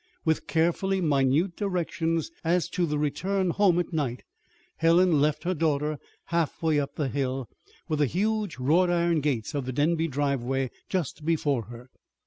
With 0.25 0.47
carefully 0.47 0.99
minute 0.99 1.55
directions 1.55 2.31
as 2.43 2.67
to 2.69 2.87
the 2.87 2.97
return 2.97 3.51
home 3.51 3.77
at 3.77 3.93
night, 3.93 4.23
Helen 4.77 5.21
left 5.21 5.43
her 5.43 5.53
daughter 5.53 5.99
halfway 6.29 6.79
up 6.79 6.95
the 6.95 7.07
hill, 7.07 7.47
with 7.87 7.99
the 7.99 8.07
huge 8.07 8.57
wrought 8.57 8.89
iron 8.89 9.21
gates 9.21 9.53
of 9.53 9.67
the 9.67 9.71
Denby 9.71 10.07
driveway 10.07 10.71
just 10.89 11.23
before 11.23 11.65
her. 11.65 11.91